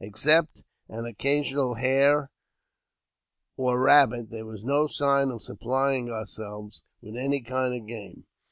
Except 0.00 0.64
an 0.88 1.04
occasional 1.04 1.74
hare 1.74 2.26
or 3.56 3.80
rabbit, 3.80 4.28
there 4.28 4.44
was 4.44 4.64
no 4.64 4.88
sign 4.88 5.28
of 5.30 5.40
supplying 5.40 6.10
ourselves 6.10 6.82
with 7.00 7.14
any 7.16 7.40
kind 7.40 7.80
of 7.80 7.86
game. 7.86 8.26